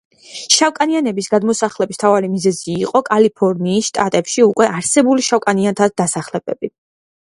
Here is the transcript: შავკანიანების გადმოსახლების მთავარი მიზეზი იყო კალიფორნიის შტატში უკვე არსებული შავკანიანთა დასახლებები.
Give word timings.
შავკანიანების 0.53 1.27
გადმოსახლების 1.33 1.99
მთავარი 1.99 2.31
მიზეზი 2.37 2.79
იყო 2.85 3.01
კალიფორნიის 3.11 3.91
შტატში 3.91 4.47
უკვე 4.49 4.71
არსებული 4.79 5.27
შავკანიანთა 5.29 5.91
დასახლებები. 6.03 6.73